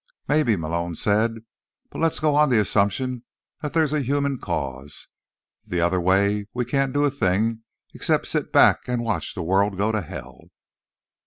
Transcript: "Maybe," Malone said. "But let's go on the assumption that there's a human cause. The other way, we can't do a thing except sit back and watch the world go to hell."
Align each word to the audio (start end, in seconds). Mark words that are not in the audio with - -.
"Maybe," 0.27 0.55
Malone 0.55 0.95
said. 0.95 1.43
"But 1.91 1.99
let's 1.99 2.19
go 2.19 2.35
on 2.35 2.49
the 2.49 2.57
assumption 2.57 3.23
that 3.61 3.73
there's 3.73 3.93
a 3.93 4.01
human 4.01 4.39
cause. 4.39 5.09
The 5.67 5.79
other 5.79 6.01
way, 6.01 6.47
we 6.55 6.65
can't 6.65 6.91
do 6.91 7.05
a 7.05 7.11
thing 7.11 7.61
except 7.93 8.25
sit 8.25 8.51
back 8.51 8.87
and 8.87 9.03
watch 9.03 9.35
the 9.35 9.43
world 9.43 9.77
go 9.77 9.91
to 9.91 10.01
hell." 10.01 10.45